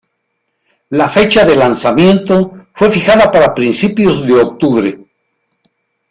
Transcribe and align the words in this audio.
La 0.89 1.07
fecha 1.07 1.45
de 1.45 1.55
lanzamiento 1.55 2.65
fue 2.73 2.89
fijada 2.89 3.29
para 3.29 3.53
principios 3.53 4.25
de 4.25 4.33
octubre. 4.33 4.99